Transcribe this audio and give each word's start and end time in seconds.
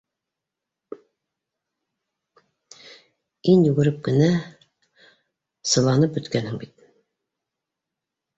Ин 3.53 3.67
йүгереп 3.67 4.01
кенә, 4.09 4.31
сы 5.75 5.85
ланып 5.91 6.17
бөткәнһең 6.19 6.59
бит 6.65 6.85